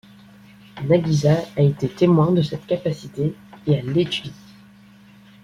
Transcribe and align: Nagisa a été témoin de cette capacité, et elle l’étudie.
Nagisa 0.83 1.43
a 1.55 1.61
été 1.61 1.87
témoin 1.87 2.31
de 2.31 2.41
cette 2.41 2.65
capacité, 2.65 3.35
et 3.67 3.71
elle 3.73 3.91
l’étudie. 3.91 4.33